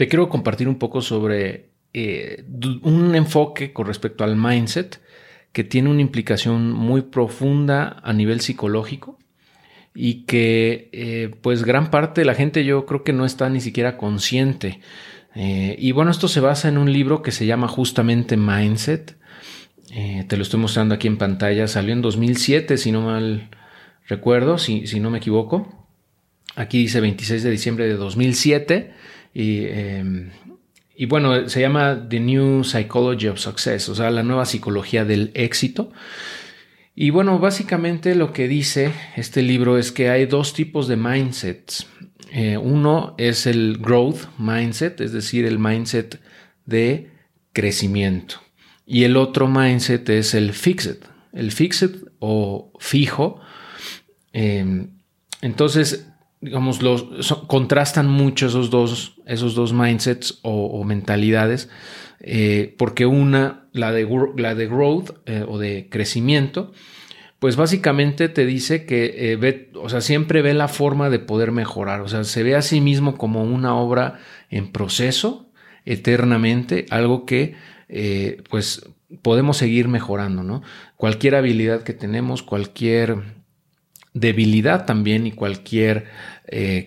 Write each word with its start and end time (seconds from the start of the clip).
te 0.00 0.08
quiero 0.08 0.30
compartir 0.30 0.66
un 0.66 0.76
poco 0.76 1.02
sobre 1.02 1.72
eh, 1.92 2.46
un 2.84 3.14
enfoque 3.14 3.74
con 3.74 3.86
respecto 3.86 4.24
al 4.24 4.34
mindset 4.34 4.98
que 5.52 5.62
tiene 5.62 5.90
una 5.90 6.00
implicación 6.00 6.72
muy 6.72 7.02
profunda 7.02 8.00
a 8.02 8.14
nivel 8.14 8.40
psicológico 8.40 9.18
y 9.94 10.24
que 10.24 10.88
eh, 10.92 11.34
pues 11.42 11.64
gran 11.64 11.90
parte 11.90 12.22
de 12.22 12.24
la 12.24 12.34
gente 12.34 12.64
yo 12.64 12.86
creo 12.86 13.04
que 13.04 13.12
no 13.12 13.26
está 13.26 13.50
ni 13.50 13.60
siquiera 13.60 13.98
consciente. 13.98 14.80
Eh, 15.34 15.76
y 15.78 15.92
bueno, 15.92 16.12
esto 16.12 16.28
se 16.28 16.40
basa 16.40 16.70
en 16.70 16.78
un 16.78 16.90
libro 16.90 17.20
que 17.20 17.30
se 17.30 17.44
llama 17.44 17.68
justamente 17.68 18.38
Mindset. 18.38 19.18
Te 20.28 20.34
lo 20.34 20.42
estoy 20.42 20.60
mostrando 20.60 20.94
aquí 20.94 21.08
en 21.08 21.18
pantalla. 21.18 21.68
Salió 21.68 21.92
en 21.92 22.00
2007, 22.00 22.78
si 22.78 22.90
no 22.90 23.02
mal 23.02 23.50
recuerdo, 24.06 24.56
si, 24.56 24.86
si 24.86 24.98
no 24.98 25.10
me 25.10 25.18
equivoco. 25.18 25.86
Aquí 26.56 26.78
dice 26.78 27.02
26 27.02 27.42
de 27.42 27.50
diciembre 27.50 27.86
de 27.86 27.96
2007. 27.96 28.94
Y, 29.32 29.66
y 30.96 31.06
bueno, 31.06 31.48
se 31.48 31.60
llama 31.60 32.06
The 32.08 32.20
New 32.20 32.64
Psychology 32.64 33.28
of 33.28 33.38
Success, 33.38 33.88
o 33.88 33.94
sea, 33.94 34.10
la 34.10 34.22
nueva 34.22 34.44
psicología 34.44 35.04
del 35.04 35.30
éxito. 35.34 35.92
Y 36.94 37.08
bueno, 37.08 37.38
básicamente 37.38 38.14
lo 38.14 38.32
que 38.32 38.48
dice 38.48 38.92
este 39.16 39.40
libro 39.40 39.78
es 39.78 39.92
que 39.92 40.10
hay 40.10 40.26
dos 40.26 40.52
tipos 40.52 40.88
de 40.88 40.96
mindsets. 40.96 41.86
Eh, 42.32 42.58
uno 42.58 43.14
es 43.16 43.46
el 43.46 43.78
growth 43.78 44.26
mindset, 44.38 45.00
es 45.00 45.12
decir, 45.12 45.46
el 45.46 45.58
mindset 45.58 46.20
de 46.66 47.10
crecimiento. 47.54 48.36
Y 48.84 49.04
el 49.04 49.16
otro 49.16 49.48
mindset 49.48 50.08
es 50.10 50.34
el 50.34 50.52
fixed, 50.52 50.98
el 51.32 51.52
fixed 51.52 52.08
o 52.18 52.72
fijo. 52.78 53.40
Eh, 54.32 54.86
entonces, 55.40 56.06
digamos, 56.40 56.82
los, 56.82 57.04
contrastan 57.46 58.08
mucho 58.08 58.46
esos 58.46 58.70
dos, 58.70 59.14
esos 59.26 59.54
dos 59.54 59.72
mindsets 59.72 60.38
o, 60.42 60.82
mentalidades, 60.84 61.68
eh, 62.20 62.74
porque 62.78 63.06
una 63.06 63.68
la 63.72 63.92
de, 63.92 64.08
la 64.36 64.54
de 64.54 64.66
growth 64.66 65.10
eh, 65.26 65.44
o 65.46 65.58
de 65.58 65.88
crecimiento, 65.90 66.72
pues 67.38 67.56
básicamente 67.56 68.28
te 68.28 68.44
dice 68.46 68.84
que 68.84 69.32
eh, 69.32 69.36
ve, 69.36 69.70
o 69.74 69.88
sea, 69.88 70.00
siempre 70.00 70.42
ve 70.42 70.54
la 70.54 70.68
forma 70.68 71.10
de 71.10 71.18
poder 71.18 71.52
mejorar, 71.52 72.00
o 72.00 72.08
sea, 72.08 72.24
se 72.24 72.42
ve 72.42 72.56
a 72.56 72.62
sí 72.62 72.80
mismo 72.80 73.16
como 73.16 73.42
una 73.42 73.74
obra 73.74 74.18
en 74.50 74.72
proceso 74.72 75.50
eternamente, 75.84 76.86
algo 76.90 77.26
que 77.26 77.54
pues 78.48 78.88
podemos 79.22 79.56
seguir 79.56 79.88
mejorando, 79.88 80.44
¿no? 80.44 80.62
Cualquier 80.96 81.34
habilidad 81.34 81.82
que 81.82 81.92
tenemos, 81.92 82.44
cualquier 82.44 83.39
debilidad 84.14 84.86
también 84.86 85.26
y 85.26 85.32
cualquier 85.32 86.06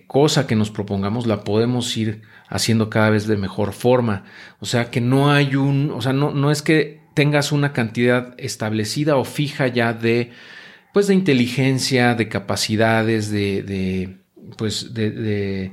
cosa 0.08 0.46
que 0.46 0.58
nos 0.58 0.72
propongamos 0.72 1.26
la 1.26 1.46
podemos 1.46 1.96
ir 1.96 2.22
haciendo 2.50 2.90
cada 2.90 3.10
vez 3.10 3.28
de 3.28 3.38
mejor 3.38 3.74
forma. 3.74 4.26
O 4.60 4.66
sea 4.66 4.92
que 4.92 5.02
no 5.02 5.32
hay 5.32 5.56
un, 5.56 5.92
o 5.92 6.02
sea, 6.02 6.14
no, 6.14 6.32
no 6.32 6.52
es 6.52 6.62
que 6.62 7.02
tengas 7.14 7.52
una 7.52 7.74
cantidad 7.74 8.36
establecida 8.38 9.16
o 9.16 9.24
fija 9.24 9.68
ya 9.68 9.94
de, 9.94 10.32
pues 10.94 11.08
de 11.08 11.14
inteligencia, 11.14 12.16
de 12.16 12.30
capacidades, 12.30 13.32
de, 13.32 13.64
de 13.64 14.18
pues 14.58 14.94
de, 14.94 15.72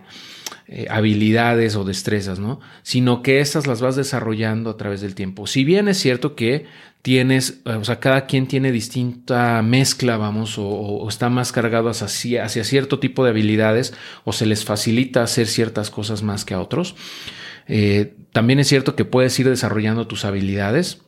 eh, 0.68 0.86
habilidades 0.88 1.76
o 1.76 1.84
destrezas, 1.84 2.38
¿no? 2.38 2.60
Sino 2.82 3.22
que 3.22 3.40
estas 3.40 3.66
las 3.66 3.80
vas 3.80 3.96
desarrollando 3.96 4.70
a 4.70 4.76
través 4.76 5.00
del 5.00 5.14
tiempo. 5.14 5.46
Si 5.46 5.64
bien 5.64 5.88
es 5.88 5.98
cierto 5.98 6.36
que 6.36 6.66
tienes, 7.02 7.60
o 7.64 7.84
sea, 7.84 7.98
cada 7.98 8.26
quien 8.26 8.46
tiene 8.46 8.72
distinta 8.72 9.62
mezcla, 9.62 10.16
vamos, 10.16 10.56
o, 10.58 11.06
está 11.08 11.30
más 11.30 11.52
cargado 11.52 11.88
hacia, 11.88 12.48
cierto 12.48 12.98
tipo 12.98 13.24
de 13.24 13.30
habilidades 13.30 13.94
o 14.24 14.32
se 14.32 14.46
les 14.46 14.64
facilita 14.64 15.22
hacer 15.22 15.46
ciertas 15.46 15.90
cosas 15.90 16.22
más 16.22 16.44
que 16.44 16.54
a 16.54 16.60
otros. 16.60 16.96
Eh, 17.66 18.14
también 18.32 18.58
es 18.58 18.68
cierto 18.68 18.96
que 18.96 19.04
puedes 19.04 19.38
ir 19.38 19.48
desarrollando 19.48 20.06
tus 20.06 20.24
habilidades 20.24 21.02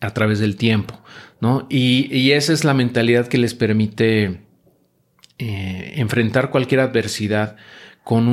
a 0.00 0.12
través 0.14 0.38
del 0.40 0.56
tiempo, 0.56 1.00
¿no? 1.40 1.66
Y, 1.68 2.30
esa 2.32 2.52
es 2.52 2.64
la 2.64 2.74
mentalidad 2.74 3.28
que 3.28 3.38
les 3.38 3.54
permite 3.54 4.40
eh, 5.38 5.92
enfrentar 5.96 6.50
cualquier 6.50 6.80
adversidad 6.80 7.56
con 8.04 8.28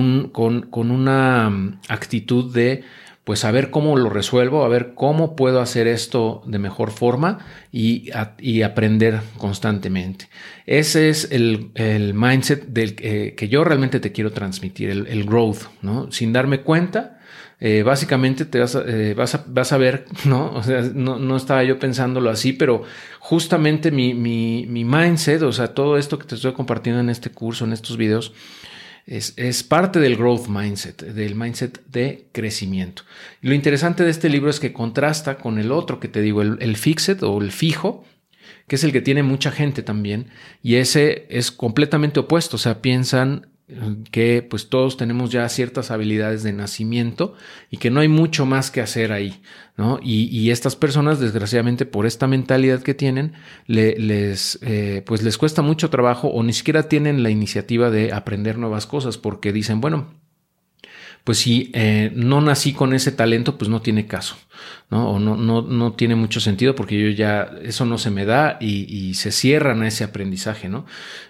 una 0.73 1.49
mm, 1.49 1.79
actitud 1.89 2.53
de 2.53 2.83
pues 3.25 3.43
a 3.43 3.51
ver 3.51 3.71
cómo 3.71 3.97
lo 3.97 4.09
resuelvo, 4.09 4.63
a 4.63 4.69
ver 4.69 4.93
cómo 4.93 5.35
puedo 5.35 5.59
hacer 5.59 5.87
esto 5.87 6.43
de 6.45 6.59
mejor 6.59 6.91
forma 6.91 7.39
y, 7.71 8.11
y 8.39 8.61
aprender 8.61 9.19
constantemente. 9.37 10.29
Ese 10.65 11.09
es 11.09 11.31
el, 11.31 11.71
el 11.73 12.13
mindset 12.13 12.67
del, 12.67 12.95
que 12.95 13.47
yo 13.49 13.63
realmente 13.63 13.99
te 13.99 14.11
quiero 14.11 14.31
transmitir, 14.31 14.91
el, 14.91 15.07
el 15.07 15.25
growth, 15.25 15.63
¿no? 15.81 16.11
Sin 16.11 16.33
darme 16.33 16.61
cuenta, 16.61 17.15
eh, 17.59 17.83
básicamente 17.83 18.45
te 18.45 18.59
vas 18.59 18.75
a, 18.75 18.83
eh, 18.85 19.13
vas, 19.13 19.39
vas 19.47 19.71
a, 19.71 19.77
ver, 19.77 20.05
¿no? 20.25 20.51
O 20.53 20.61
sea, 20.61 20.81
no, 20.93 21.17
no, 21.17 21.37
estaba 21.37 21.63
yo 21.63 21.79
pensándolo 21.79 22.29
así, 22.29 22.53
pero 22.53 22.83
justamente 23.19 23.91
mi, 23.91 24.13
mi, 24.13 24.65
mi 24.67 24.83
mindset, 24.83 25.41
o 25.41 25.51
sea, 25.51 25.73
todo 25.73 25.97
esto 25.97 26.19
que 26.19 26.27
te 26.27 26.35
estoy 26.35 26.53
compartiendo 26.53 27.01
en 27.01 27.09
este 27.09 27.31
curso, 27.31 27.65
en 27.65 27.73
estos 27.73 27.97
videos, 27.97 28.33
es, 29.05 29.63
parte 29.63 29.99
del 29.99 30.15
growth 30.15 30.47
mindset, 30.47 31.03
del 31.03 31.35
mindset 31.35 31.85
de 31.87 32.27
crecimiento. 32.31 33.03
lo 33.41 33.53
interesante 33.53 34.03
de 34.03 34.09
este 34.09 34.29
libro 34.29 34.49
es 34.49 34.59
que 34.59 34.73
contrasta 34.73 35.37
con 35.37 35.59
el 35.59 35.71
otro 35.71 35.99
que 35.99 36.07
te 36.07 36.21
digo, 36.21 36.41
el, 36.41 36.57
el 36.59 36.75
fixed 36.75 37.21
o 37.23 37.39
el 37.41 37.51
fijo, 37.51 38.03
que 38.67 38.77
es 38.77 38.83
el 38.83 38.91
que 38.91 39.01
tiene 39.01 39.21
mucha 39.21 39.51
gente 39.51 39.83
también, 39.83 40.27
y 40.63 40.75
ese 40.75 41.27
es 41.29 41.51
completamente 41.51 42.19
opuesto, 42.19 42.55
o 42.55 42.59
sea, 42.59 42.81
piensan 42.81 43.47
que 44.11 44.45
pues 44.47 44.69
todos 44.69 44.95
tenemos 44.95 45.31
ya 45.31 45.49
ciertas 45.49 45.89
habilidades 45.89 46.43
de 46.43 46.53
nacimiento 46.53 47.33
y 47.71 47.77
que 47.77 47.89
no 47.89 47.99
hay 47.99 48.07
mucho 48.07 48.45
más 48.45 48.69
que 48.69 48.79
hacer 48.79 49.11
ahí, 49.11 49.41
¿no? 49.75 49.99
Y, 50.03 50.51
estas 50.51 50.75
personas, 50.75 51.19
desgraciadamente, 51.19 51.87
por 51.87 52.05
esta 52.05 52.27
mentalidad 52.27 52.83
que 52.83 52.93
tienen, 52.93 53.33
les, 53.65 54.59
eh, 54.61 55.01
pues 55.05 55.23
les 55.23 55.39
cuesta 55.39 55.63
mucho 55.63 55.89
trabajo 55.89 56.27
o 56.27 56.43
ni 56.43 56.53
siquiera 56.53 56.83
tienen 56.83 57.23
la 57.23 57.31
iniciativa 57.31 57.89
de 57.89 58.13
aprender 58.13 58.59
nuevas 58.59 58.85
cosas 58.85 59.17
porque 59.17 59.51
dicen, 59.51 59.81
bueno, 59.81 60.13
pues 61.23 61.39
si 61.39 61.71
eh, 61.73 62.11
no 62.13 62.41
nací 62.41 62.71
con 62.71 62.93
ese 62.93 63.11
talento, 63.11 63.57
pues 63.57 63.67
no 63.67 63.81
tiene 63.81 64.05
caso, 64.05 64.37
¿no? 64.91 65.09
O 65.09 65.19
no, 65.19 65.35
no, 65.35 65.63
no 65.63 65.93
tiene 65.93 66.13
mucho 66.13 66.39
sentido 66.39 66.75
porque 66.75 67.01
yo 67.01 67.09
ya, 67.09 67.51
eso 67.63 67.83
no 67.85 67.97
se 67.97 68.11
me 68.11 68.25
da 68.25 68.59
y, 68.61 69.15
se 69.15 69.31
cierran 69.31 69.81
a 69.81 69.87
ese 69.87 70.03
aprendizaje, 70.03 70.69
¿no? 70.69 70.85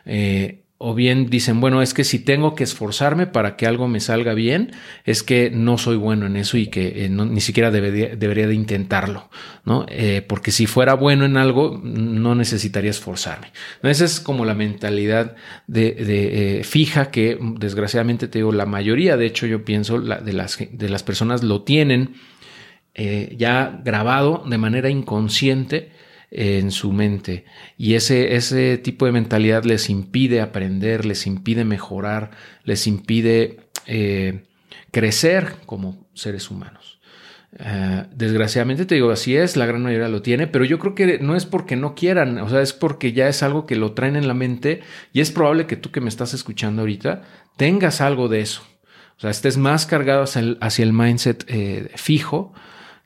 Eh, 0.06 0.65
o 0.78 0.94
bien 0.94 1.30
dicen, 1.30 1.62
bueno, 1.62 1.82
es 1.82 1.94
que 1.94 2.04
si 2.04 2.20
tengo 2.20 2.54
que 2.54 2.66
esforzarme 2.66 3.28
para 3.28 3.56
que 3.56 3.66
algo 3.66 3.88
me 3.88 4.02
salga 4.02 4.34
bien, 4.34 4.74
es 5.06 5.24
que 5.24 5.50
no 5.50 5.78
soy 5.78 5.96
bueno 5.96 6.26
en 6.26 6.36
eso 6.36 6.58
y 6.58 6.68
que 6.68 7.06
eh, 7.06 7.10
ni 7.10 7.40
siquiera 7.40 7.72
debería, 7.72 8.48
de 8.48 8.54
intentarlo, 8.54 9.30
¿no? 9.64 9.86
Eh, 9.88 10.22
porque 10.28 10.52
si 10.52 10.66
fuera 10.66 10.94
bueno 10.94 11.24
en 11.24 11.38
algo, 11.38 11.80
no 11.82 12.36
necesitaría 12.36 12.90
esforzarme. 12.90 13.54
Esa 13.84 14.04
es 14.04 14.20
como 14.20 14.44
la 14.44 14.54
mentalidad 14.54 15.38
de, 15.66 15.96
eh, 15.98 16.64
fija 16.66 17.10
que 17.10 17.38
desgraciadamente 17.58 18.28
te 18.28 18.40
digo, 18.40 18.52
la 18.52 18.66
mayoría, 18.66 19.16
de 19.16 19.28
hecho 19.28 19.48
yo 19.48 19.64
pienso, 19.64 20.02
de, 20.02 20.34
las, 20.34 20.58
de 20.60 20.90
las 20.90 21.04
personas 21.04 21.42
lo 21.44 21.64
tienen 21.64 22.16
ya 23.38 23.82
grabado 23.84 24.46
de 24.48 24.58
manera 24.58 24.90
inconsciente 24.90 25.92
en 26.38 26.72
su 26.72 26.92
mente. 26.92 27.46
Y 27.78 27.94
ese, 27.94 28.36
ese 28.36 28.78
tipo 28.78 29.06
de 29.06 29.14
mentalidad 29.14 29.64
les 29.64 29.90
impide 29.90 30.42
aprender, 30.42 31.06
les 31.06 31.28
impide 31.28 31.64
mejorar, 31.64 32.32
les 32.66 32.88
impide 32.88 33.62
eh, 33.88 34.44
crecer 34.92 35.54
como 35.66 36.06
seres 36.14 36.52
humanos. 36.52 37.00
Eh, 37.58 38.04
desgraciadamente 38.14 38.86
te 38.86 38.96
digo, 38.96 39.12
así 39.12 39.38
es, 39.38 39.56
la 39.56 39.66
gran 39.66 39.82
mayoría 39.82 40.10
lo 40.10 40.22
tiene, 40.22 40.46
pero 40.46 40.66
yo 40.66 40.78
creo 40.78 40.94
que 40.94 41.20
no 41.20 41.38
es 41.38 41.46
porque 41.46 41.78
no 41.78 41.96
quieran, 41.96 42.38
o 42.40 42.50
sea, 42.50 42.62
es 42.62 42.74
porque 42.74 43.14
ya 43.14 43.30
es 43.30 43.42
algo 43.42 43.66
que 43.66 43.78
lo 43.78 43.94
traen 43.94 44.18
en 44.18 44.28
la 44.28 44.34
mente 44.34 44.82
y 45.14 45.22
es 45.22 45.32
probable 45.32 45.68
que 45.68 45.78
tú 45.78 45.90
que 45.90 46.02
me 46.02 46.10
estás 46.10 46.34
escuchando 46.34 46.82
ahorita 46.82 47.22
tengas 47.56 48.02
algo 48.02 48.28
de 48.28 48.42
eso. 48.42 48.62
O 49.18 49.22
sea, 49.22 49.30
estés 49.30 49.56
más 49.56 49.86
cargado 49.86 50.26
hacia 50.26 50.84
el, 50.84 50.92
mindset 50.92 51.46
eh, 51.48 51.92
fijo 51.96 52.52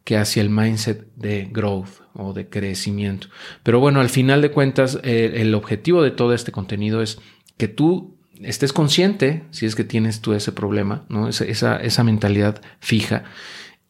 que 0.03 0.17
hacia 0.17 0.41
el 0.41 0.49
mindset 0.49 1.05
de 1.15 1.47
growth 1.51 2.08
o 2.13 2.33
de 2.33 2.49
crecimiento. 2.49 3.27
Pero 3.63 3.79
bueno, 3.79 3.99
al 3.99 4.09
final 4.09 4.41
de 4.41 4.51
cuentas, 4.51 4.99
el 5.03 5.53
objetivo 5.55 6.01
de 6.01 6.11
todo 6.11 6.33
este 6.33 6.51
contenido 6.51 7.01
es 7.01 7.19
que 7.57 7.67
tú 7.67 8.17
estés 8.41 8.73
consciente, 8.73 9.43
si 9.51 9.65
es 9.65 9.75
que 9.75 9.83
tienes 9.83 10.21
tú 10.21 10.33
ese 10.33 10.51
problema, 10.51 11.05
¿no? 11.09 11.27
esa, 11.27 11.77
esa, 11.77 12.03
mentalidad 12.03 12.61
fija, 12.79 13.23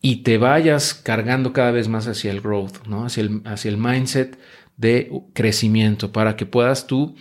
y 0.02 0.18
te 0.18 0.38
vayas 0.38 0.94
cargando 0.94 1.54
cada 1.54 1.72
vez 1.72 1.88
más 1.88 2.08
hacia 2.08 2.32
el 2.32 2.42
growth, 2.42 2.86
¿no? 2.88 3.06
hacia, 3.06 3.22
el, 3.22 3.42
hacia 3.46 3.70
el 3.70 3.78
mindset 3.78 4.40
de 4.78 5.12
crecimiento, 5.34 6.12
para 6.12 6.36
que 6.36 6.46
puedas 6.46 6.88
tú 6.88 7.16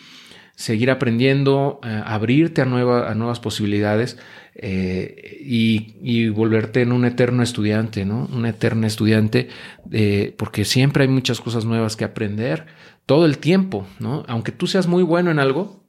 seguir 0.59 0.91
aprendiendo, 0.91 1.79
eh, 1.85 2.03
abrirte 2.05 2.63
a, 2.63 2.65
a 2.65 3.15
nuevas 3.15 3.39
posibilidades 3.39 4.19
eh, 4.57 5.39
y, 5.41 6.29
volverte 6.31 6.83
en 6.83 6.91
un 6.91 7.05
eterno 7.05 7.45
estudiante, 7.45 8.05
¿no? 8.05 8.29
Un 8.33 8.45
eterno 8.45 8.85
estudiante, 8.85 9.51
eh, 9.93 10.35
porque 10.37 10.65
siempre 10.65 11.05
hay 11.05 11.09
muchas 11.09 11.41
cosas 11.41 11.65
nuevas 11.65 11.95
que 11.95 12.05
aprender 12.05 12.67
todo 13.07 13.25
el 13.25 13.39
tiempo, 13.39 13.87
¿no? 14.01 14.25
Aunque 14.27 14.51
tú 14.51 14.67
seas 14.67 14.89
muy 14.89 15.05
bueno 15.05 15.31
en 15.31 15.39
algo, 15.39 15.85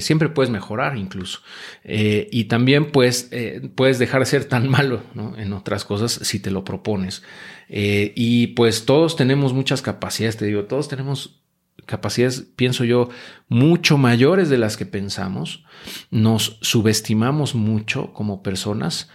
siempre 0.00 0.28
puedes 0.28 0.50
mejorar 0.50 0.98
incluso. 0.98 1.40
Y 1.84 2.44
también 2.44 2.90
pues, 2.90 3.30
puedes 3.76 3.98
dejar 3.98 4.20
de 4.20 4.26
ser 4.26 4.44
tan 4.44 4.68
malo 4.76 5.00
en 5.38 5.54
otras 5.54 5.86
cosas 5.86 6.12
si 6.12 6.38
te 6.38 6.50
lo 6.50 6.64
propones. 6.64 7.22
y 7.70 8.48
pues 8.48 8.84
todos 8.84 9.16
tenemos 9.16 9.54
muchas 9.54 9.80
capacidades, 9.80 10.36
te 10.36 10.44
digo, 10.44 10.64
todos 10.64 10.88
tenemos 10.88 11.39
capacidades, 11.86 12.46
pienso 12.56 12.84
yo, 12.84 13.08
mucho 13.48 13.98
mayores 13.98 14.48
de 14.48 14.58
las 14.58 14.76
que 14.76 14.86
pensamos. 14.86 15.64
Nos 16.10 16.58
subestimamos 16.60 17.54
mucho 17.54 18.12
como 18.12 18.42
personas. 18.42 19.10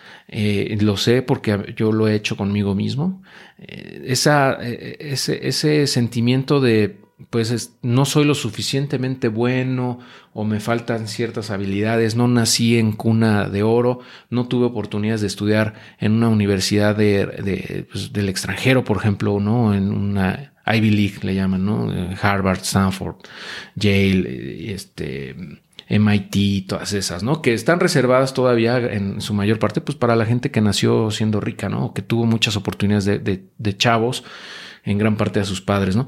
lo 0.79 0.97
sé 0.97 1.21
porque 1.21 1.73
yo 1.75 1.91
lo 1.91 2.07
he 2.07 2.15
hecho 2.15 2.37
conmigo 2.37 2.75
mismo. 2.75 3.21
esa, 3.57 4.57
ese, 4.61 5.47
ese 5.47 5.87
sentimiento 5.87 6.59
de 6.59 7.05
pues 7.29 7.77
no 7.81 8.05
soy 8.05 8.25
lo 8.25 8.35
suficientemente 8.35 9.29
bueno 9.29 9.99
o 10.33 10.43
me 10.43 10.59
faltan 10.59 11.07
ciertas 11.07 11.49
habilidades, 11.49 12.15
no 12.15 12.27
nací 12.27 12.77
en 12.77 12.91
cuna 12.91 13.47
de 13.47 13.63
oro, 13.63 13.99
no 14.29 14.47
tuve 14.47 14.65
oportunidades 14.65 15.21
de 15.21 15.27
estudiar 15.27 15.75
en 15.99 16.11
una 16.11 16.27
universidad 16.27 16.95
de, 16.95 17.87
pues, 17.89 18.11
del 18.11 18.27
extranjero, 18.27 18.83
por 18.83 18.97
ejemplo, 18.97 19.39
¿no? 19.39 19.73
En 19.73 19.91
una 19.91 20.54
Ivy 20.65 20.89
League 20.91 21.19
le 21.21 21.35
llaman, 21.35 21.65
¿no? 21.65 21.91
Harvard, 22.21 22.61
Stanford, 22.61 23.15
Yale, 23.75 24.73
este, 24.73 25.35
MIT, 25.89 26.67
todas 26.67 26.93
esas, 26.93 27.23
¿no? 27.23 27.41
Que 27.41 27.53
están 27.53 27.79
reservadas 27.79 28.33
todavía 28.33 28.77
en 28.77 29.21
su 29.21 29.33
mayor 29.33 29.59
parte, 29.59 29.81
pues 29.81 29.97
para 29.97 30.15
la 30.15 30.25
gente 30.25 30.51
que 30.51 30.61
nació 30.61 31.11
siendo 31.11 31.39
rica, 31.39 31.69
¿no? 31.69 31.93
Que 31.93 32.01
tuvo 32.01 32.25
muchas 32.25 32.55
oportunidades 32.55 33.05
de, 33.05 33.43
de 33.57 33.77
chavos, 33.77 34.23
en 34.85 34.97
gran 34.97 35.17
parte 35.17 35.39
de 35.39 35.45
sus 35.45 35.61
padres, 35.61 35.95
¿no? 35.95 36.07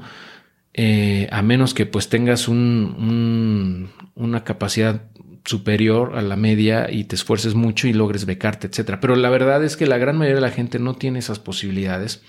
Eh, 0.74 1.28
a 1.32 1.42
menos 1.42 1.74
que 1.74 1.86
pues 1.86 2.08
tengas 2.08 2.46
un, 2.46 3.90
una 4.14 4.44
capacidad 4.44 5.02
superior 5.44 6.16
a 6.16 6.22
la 6.22 6.36
media 6.36 6.88
y 6.90 7.04
te 7.04 7.16
esfuerces 7.16 7.54
mucho 7.54 7.88
y 7.88 7.92
logres 7.92 8.26
becarte, 8.26 8.68
etcétera. 8.68 9.00
Pero 9.00 9.16
la 9.16 9.30
verdad 9.30 9.64
es 9.64 9.76
que 9.76 9.86
la 9.86 9.98
gran 9.98 10.16
mayoría 10.16 10.36
de 10.36 10.40
la 10.42 10.50
gente 10.50 10.78
no 10.78 10.94
tiene 10.94 11.18
esas 11.18 11.40
posibilidades, 11.40 12.22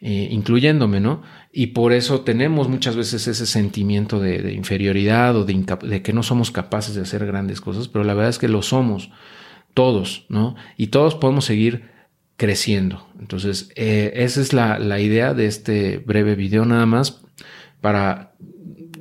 eh, 0.00 0.28
incluyéndome, 0.30 1.00
¿no? 1.00 1.22
Y 1.52 1.68
por 1.68 1.92
eso 1.92 2.20
tenemos 2.20 2.68
muchas 2.68 2.94
veces 2.94 3.26
ese 3.26 3.46
sentimiento 3.46 4.20
de, 4.20 4.52
inferioridad 4.52 5.36
o 5.36 5.44
de, 5.44 6.02
que 6.02 6.12
no 6.12 6.22
somos 6.22 6.52
capaces 6.52 6.94
de 6.94 7.02
hacer 7.02 7.26
grandes 7.26 7.60
cosas, 7.60 7.88
pero 7.88 8.04
la 8.04 8.14
verdad 8.14 8.30
es 8.30 8.38
que 8.38 8.46
lo 8.46 8.62
somos 8.62 9.10
todos, 9.74 10.24
¿no? 10.28 10.54
Y 10.76 10.88
todos 10.88 11.16
podemos 11.16 11.46
seguir 11.46 11.90
creciendo. 12.36 13.08
Entonces, 13.18 13.72
eh, 13.74 14.12
esa 14.14 14.40
es 14.40 14.52
la, 14.52 15.00
idea 15.00 15.34
de 15.34 15.46
este 15.46 15.98
breve 15.98 16.36
video 16.36 16.64
nada 16.64 16.86
más 16.86 17.22
para 17.80 18.34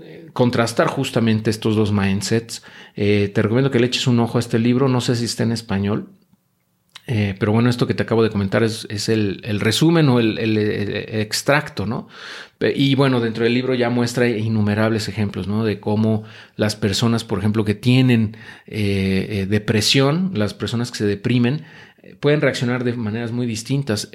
eh, 0.01 0.29
contrastar 0.33 0.87
justamente 0.87 1.51
estos 1.51 1.75
dos 1.75 1.91
mindsets. 1.91 2.63
Te 2.95 3.31
recomiendo 3.35 3.69
que 3.69 3.79
le 3.79 3.85
eches 3.85 4.07
un 4.07 4.19
ojo 4.19 4.39
a 4.39 4.41
este 4.41 4.57
libro, 4.57 4.87
no 4.87 5.01
sé 5.01 5.15
si 5.15 5.25
está 5.25 5.43
en 5.43 5.51
español, 5.51 6.09
eh, 7.07 7.35
pero 7.39 7.53
bueno, 7.53 7.69
esto 7.69 7.87
que 7.87 7.93
te 7.93 8.03
acabo 8.03 8.21
de 8.21 8.29
comentar 8.29 8.63
es, 8.63 8.85
el, 9.09 9.59
resumen 9.59 10.09
o 10.09 10.19
el, 10.19 10.57
extracto, 10.57 11.85
¿no? 11.85 12.07
Y 12.59 12.95
bueno, 12.95 13.21
dentro 13.21 13.43
del 13.43 13.53
libro 13.53 13.73
ya 13.75 13.89
muestra 13.89 14.27
innumerables 14.27 15.07
ejemplos, 15.07 15.47
¿no? 15.47 15.63
De 15.63 15.79
cómo 15.79 16.23
las 16.55 16.75
personas, 16.75 17.23
por 17.23 17.39
ejemplo, 17.39 17.63
que 17.63 17.75
tienen 17.75 18.35
depresión, 18.65 20.31
las 20.33 20.53
personas 20.53 20.91
que 20.91 20.97
se 20.97 21.05
deprimen, 21.05 21.63
pueden 22.19 22.41
reaccionar 22.41 22.83
de 22.83 22.93
maneras 22.93 23.31
muy 23.31 23.45
distintas. 23.45 24.11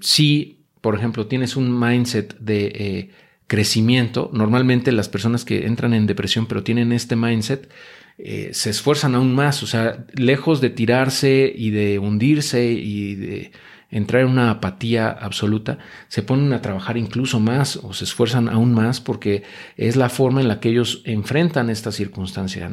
si, 0.00 0.64
por 0.80 0.96
ejemplo, 0.96 1.26
tienes 1.26 1.56
un 1.56 1.78
mindset 1.78 2.36
de 2.38 3.10
crecimiento, 3.46 4.30
normalmente 4.32 4.92
las 4.92 5.08
personas 5.08 5.44
que 5.44 5.66
entran 5.66 5.94
en 5.94 6.06
depresión 6.06 6.46
pero 6.46 6.62
tienen 6.62 6.92
este 6.92 7.16
mindset, 7.16 7.70
eh, 8.18 8.50
se 8.52 8.70
esfuerzan 8.70 9.14
aún 9.14 9.34
más, 9.34 9.62
o 9.62 9.66
sea, 9.66 10.04
lejos 10.14 10.60
de 10.60 10.70
tirarse 10.70 11.52
y 11.54 11.70
de 11.70 11.98
hundirse 11.98 12.72
y 12.72 13.14
de 13.14 13.52
entrar 13.92 14.22
en 14.22 14.28
una 14.28 14.50
apatía 14.50 15.08
absoluta, 15.08 15.78
se 16.08 16.22
ponen 16.22 16.52
a 16.52 16.62
trabajar 16.62 16.96
incluso 16.96 17.38
más 17.38 17.76
o 17.76 17.92
se 17.92 18.04
esfuerzan 18.04 18.48
aún 18.48 18.74
más 18.74 19.00
porque 19.00 19.44
es 19.76 19.96
la 19.96 20.08
forma 20.08 20.40
en 20.40 20.48
la 20.48 20.58
que 20.58 20.70
ellos 20.70 21.02
enfrentan 21.04 21.70
esta 21.70 21.92
circunstancia. 21.92 22.68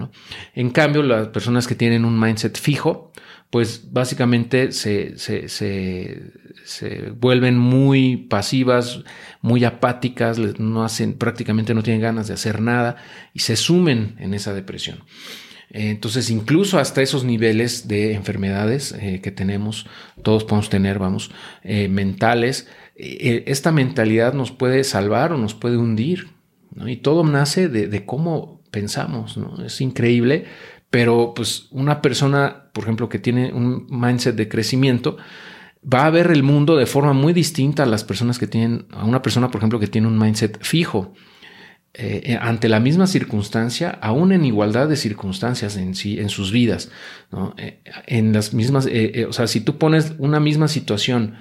En 0.55 0.69
cambio, 0.71 1.03
las 1.03 1.27
personas 1.27 1.67
que 1.67 1.75
tienen 1.75 2.05
un 2.05 2.19
mindset 2.19 2.57
fijo, 2.57 3.11
pues 3.49 3.91
básicamente 3.91 4.71
se, 4.71 5.17
se, 5.17 5.49
se, 5.49 7.11
vuelven 7.19 7.57
muy 7.57 8.15
pasivas, 8.15 9.01
muy 9.41 9.65
apáticas, 9.65 10.37
no 10.37 10.83
hacen, 10.83 11.13
prácticamente 11.13 11.73
no 11.73 11.83
tienen 11.83 12.01
ganas 12.01 12.27
de 12.27 12.35
hacer 12.35 12.61
nada 12.61 12.95
y 13.33 13.39
se 13.39 13.55
sumen 13.55 14.15
en 14.19 14.33
esa 14.33 14.53
depresión. 14.53 14.99
Entonces, 15.71 16.29
incluso 16.29 16.79
hasta 16.79 17.01
esos 17.01 17.23
niveles 17.23 17.87
de 17.87 18.13
enfermedades 18.13 18.91
eh, 18.99 19.21
que 19.21 19.31
tenemos, 19.31 19.85
todos 20.23 20.43
podemos 20.43 20.69
tener, 20.69 20.97
vamos, 20.97 21.31
eh, 21.63 21.87
mentales, 21.87 22.67
eh, 22.95 23.43
esta 23.47 23.71
mentalidad 23.71 24.33
nos 24.33 24.51
puede 24.51 24.83
salvar 24.83 25.31
o 25.31 25.37
nos 25.37 25.53
puede 25.53 25.77
hundir. 25.77 26.29
Y 26.85 26.97
todo 26.97 27.23
nace 27.23 27.67
de, 27.67 27.87
de 27.87 28.05
cómo 28.05 28.61
pensamos. 28.71 29.37
¿no? 29.37 29.63
Es 29.63 29.81
increíble, 29.81 30.45
pero 30.89 31.33
pues 31.35 31.67
una 31.71 32.01
persona, 32.01 32.69
por 32.73 32.83
ejemplo, 32.83 33.09
que 33.09 33.19
tiene 33.19 33.53
un 33.53 33.87
mindset 33.89 34.35
de 34.35 34.49
crecimiento, 34.49 35.17
va 35.81 36.05
a 36.05 36.09
ver 36.09 36.31
el 36.31 36.43
mundo 36.43 36.75
de 36.75 36.85
forma 36.85 37.13
muy 37.13 37.33
distinta 37.33 37.83
a 37.83 37.85
las 37.85 38.03
personas 38.03 38.39
que 38.39 38.47
tienen, 38.47 38.85
a 38.91 39.05
una 39.05 39.21
persona, 39.21 39.49
por 39.49 39.59
ejemplo, 39.59 39.79
que 39.79 39.87
tiene 39.87 40.07
un 40.07 40.17
mindset 40.17 40.63
fijo. 40.63 41.13
Eh, 41.95 42.21
eh, 42.23 42.37
ante 42.39 42.69
la 42.69 42.79
misma 42.79 43.07
circunstancia, 43.07 43.89
aún 43.89 44.31
en 44.31 44.45
igualdad 44.45 44.87
de 44.87 44.95
circunstancias 44.95 45.75
en 45.75 45.95
sí, 45.95 46.19
en 46.19 46.29
sus 46.29 46.51
vidas, 46.51 46.91
eh, 47.57 47.81
en 48.05 48.31
las 48.31 48.53
mismas, 48.53 48.87
o 49.27 49.33
sea, 49.33 49.47
si 49.47 49.61
tú 49.61 49.79
pones 49.79 50.13
una 50.19 50.39
misma 50.39 50.67
situación 50.67 51.35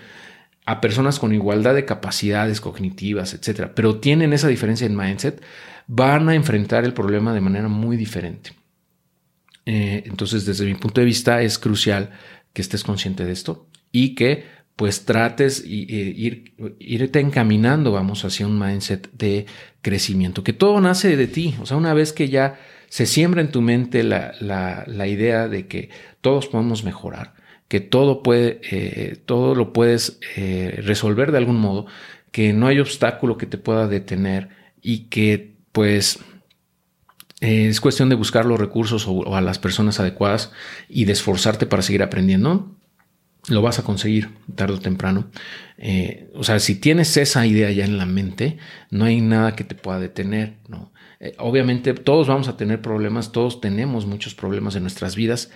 a 0.64 0.80
personas 0.80 1.18
con 1.18 1.34
igualdad 1.34 1.74
de 1.74 1.84
capacidades 1.84 2.62
cognitivas, 2.62 3.34
etcétera, 3.34 3.74
pero 3.74 4.00
tienen 4.00 4.32
esa 4.32 4.48
diferencia 4.48 4.86
en 4.86 4.96
mindset, 4.96 5.42
van 5.86 6.30
a 6.30 6.34
enfrentar 6.34 6.84
el 6.84 6.94
problema 6.94 7.34
de 7.34 7.40
manera 7.40 7.68
muy 7.68 7.96
diferente. 7.96 8.52
Entonces, 9.66 10.46
desde 10.46 10.64
mi 10.64 10.74
punto 10.76 11.02
de 11.02 11.04
vista, 11.04 11.42
es 11.42 11.58
crucial 11.58 12.10
que 12.54 12.62
estés 12.62 12.84
consciente 12.84 13.26
de 13.26 13.32
esto 13.32 13.68
y 13.92 14.14
que 14.14 14.44
pues 14.78 15.04
trates 15.04 15.64
y, 15.66 15.82
eh, 15.82 16.14
ir, 16.16 16.54
irte 16.78 17.18
encaminando, 17.18 17.90
vamos, 17.90 18.24
hacia 18.24 18.46
un 18.46 18.60
mindset 18.60 19.10
de 19.12 19.46
crecimiento, 19.82 20.44
que 20.44 20.52
todo 20.52 20.80
nace 20.80 21.16
de 21.16 21.26
ti. 21.26 21.56
O 21.60 21.66
sea, 21.66 21.76
una 21.76 21.94
vez 21.94 22.12
que 22.12 22.28
ya 22.28 22.60
se 22.88 23.04
siembra 23.04 23.40
en 23.40 23.50
tu 23.50 23.60
mente 23.60 24.04
la, 24.04 24.34
la, 24.38 25.08
idea 25.08 25.48
de 25.48 25.66
que 25.66 25.90
todos 26.20 26.46
podemos 26.46 26.84
mejorar, 26.84 27.34
que 27.66 27.80
todo 27.80 28.22
puede, 28.22 28.60
eh, 28.70 29.16
todo 29.26 29.56
lo 29.56 29.72
puedes 29.72 30.20
resolver 30.36 31.32
de 31.32 31.38
algún 31.38 31.56
modo, 31.56 31.86
que 32.30 32.52
no 32.52 32.68
hay 32.68 32.78
obstáculo 32.78 33.36
que 33.36 33.46
te 33.46 33.58
pueda 33.58 33.88
detener 33.88 34.48
y 34.80 35.08
que 35.08 35.54
pues 35.72 36.20
eh, 37.40 37.66
es 37.68 37.80
cuestión 37.80 38.08
de 38.10 38.14
buscar 38.14 38.44
los 38.44 38.60
recursos 38.60 39.06
o, 39.08 39.34
a 39.34 39.40
las 39.40 39.58
personas 39.58 39.98
adecuadas 39.98 40.52
y 40.88 41.04
de 41.04 41.14
esforzarte 41.14 41.66
para 41.66 41.82
seguir 41.82 42.04
aprendiendo. 42.04 42.77
Lo 43.48 43.62
vas 43.62 43.78
a 43.78 43.84
conseguir 43.84 44.30
tarde 44.54 44.74
o 44.74 44.80
temprano. 44.80 45.30
Eh, 45.78 46.30
o 46.34 46.44
sea, 46.44 46.58
si 46.58 46.74
tienes 46.74 47.16
esa 47.16 47.46
idea 47.46 47.70
ya 47.70 47.84
en 47.84 47.98
la 47.98 48.06
mente, 48.06 48.58
no 48.90 49.04
hay 49.04 49.20
nada 49.20 49.56
que 49.56 49.64
te 49.64 49.74
pueda 49.74 49.98
detener. 49.98 50.56
¿no? 50.68 50.92
Eh, 51.20 51.34
obviamente 51.38 51.94
todos 51.94 52.28
vamos 52.28 52.48
a 52.48 52.56
tener 52.56 52.82
problemas, 52.82 53.32
todos 53.32 53.60
tenemos 53.60 54.06
muchos 54.06 54.34
problemas 54.34 54.76
en 54.76 54.82
nuestras 54.82 55.16
vidas, 55.16 55.50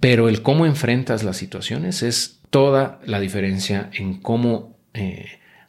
pero 0.00 0.28
el 0.28 0.42
cómo 0.42 0.66
enfrentas 0.66 1.24
las 1.24 1.36
situaciones 1.36 2.02
es 2.02 2.40
toda 2.50 3.00
la 3.04 3.20
diferencia 3.20 3.90
en 3.94 4.20
cómo 4.20 4.74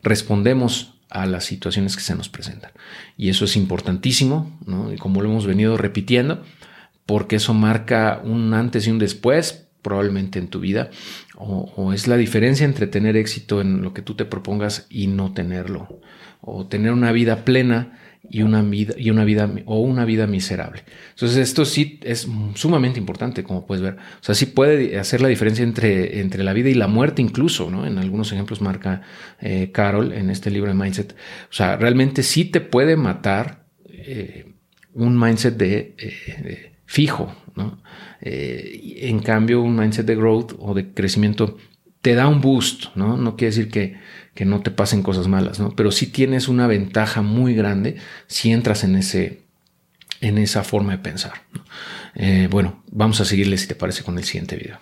respondemos 0.03 0.95
a 1.09 1.25
las 1.25 1.45
situaciones 1.45 1.95
que 1.95 2.01
se 2.01 2.15
nos 2.15 2.29
presentan. 2.29 2.71
Y 3.17 3.29
eso 3.29 3.45
es 3.45 3.55
importantísimo, 3.55 4.59
¿no? 4.65 4.93
Y 4.93 4.97
como 4.97 5.21
lo 5.21 5.29
hemos 5.29 5.47
venido 5.47 5.77
repitiendo, 5.77 6.43
porque 7.05 7.37
eso 7.37 7.53
marca 7.53 8.21
un 8.23 8.53
antes 8.53 8.87
y 8.87 8.91
un 8.91 8.99
después, 8.99 9.64
probablemente 9.85 10.39
en 10.39 10.47
tu 10.47 10.59
vida, 10.59 10.89
o, 11.35 11.93
es 11.93 12.07
la 12.07 12.17
diferencia 12.17 12.65
entre 12.65 12.87
tener 12.87 13.15
éxito 13.15 13.61
en 13.61 13.83
lo 13.83 13.93
que 13.93 14.01
tú 14.01 14.15
te 14.15 14.25
propongas 14.25 14.87
y 14.89 15.05
no 15.05 15.31
tenerlo, 15.31 16.01
o 16.41 16.65
tener 16.65 16.91
una 16.91 17.11
vida 17.11 17.45
plena 17.45 17.99
y 18.27 18.41
una 18.41 18.63
vida, 18.63 18.95
y 18.97 19.11
una 19.11 19.23
vida 19.23 19.47
o 19.65 19.81
una 19.81 20.03
vida 20.03 20.25
miserable. 20.25 20.81
Entonces 21.11 21.37
esto 21.37 21.65
sí 21.65 21.99
es 22.01 22.27
sumamente 22.55 22.97
importante, 22.97 23.43
como 23.43 23.67
puedes 23.67 23.83
ver. 23.83 23.93
O 23.93 24.23
sea, 24.23 24.33
sí 24.33 24.47
puede 24.47 24.97
hacer 24.97 25.21
la 25.21 25.27
diferencia 25.27 25.63
entre, 25.63 26.19
entre 26.19 26.43
la 26.43 26.53
vida 26.53 26.69
y 26.69 26.73
la 26.73 26.87
muerte 26.87 27.21
incluso, 27.21 27.69
¿no? 27.69 27.85
En 27.85 27.99
algunos 27.99 28.31
ejemplos 28.31 28.61
marca 28.61 29.03
eh, 29.39 29.69
Carol 29.71 30.13
en 30.13 30.31
este 30.31 30.49
libro 30.49 30.71
de 30.71 30.75
Mindset. 30.75 31.11
O 31.13 31.53
sea, 31.53 31.77
realmente 31.77 32.23
sí 32.23 32.45
te 32.45 32.59
puede 32.59 32.95
matar 32.95 33.67
eh, 33.87 34.51
un 34.95 35.19
mindset 35.19 35.55
de, 35.57 35.95
eh, 35.99 36.75
fijo, 36.87 37.35
¿no? 37.55 37.83
En 38.21 39.19
cambio, 39.19 39.61
un 39.61 39.75
mindset 39.75 40.05
de 40.05 40.15
growth 40.15 40.53
o 40.59 40.73
de 40.73 40.93
crecimiento 40.93 41.57
te 42.01 42.15
da 42.15 42.27
un 42.27 42.41
boost, 42.41 42.95
¿no? 42.95 43.17
No 43.17 43.35
quiere 43.35 43.55
decir 43.55 43.69
que 43.69 43.95
que 44.35 44.45
no 44.45 44.61
te 44.61 44.69
pasen 44.69 45.01
cosas 45.01 45.27
malas, 45.27 45.59
¿no? 45.59 45.75
Pero 45.75 45.91
sí 45.91 46.07
tienes 46.07 46.49
una 46.49 46.67
ventaja 46.67 47.21
muy 47.21 47.55
grande 47.55 47.95
si 48.27 48.51
entras 48.51 48.83
en 48.83 48.97
ese, 48.97 49.41
en 50.19 50.37
esa 50.37 50.63
forma 50.63 50.91
de 50.91 50.97
pensar. 50.99 51.33
Eh, 52.15 52.49
bueno, 52.51 52.83
vamos 52.91 53.21
a 53.21 53.25
seguirle 53.25 53.57
si 53.57 53.67
te 53.67 53.75
parece 53.75 54.03
con 54.03 54.17
el 54.17 54.25
siguiente 54.25 54.57
video. 54.57 54.77